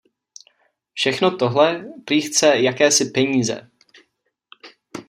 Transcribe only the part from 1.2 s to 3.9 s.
tohle prý chce jakési peníze.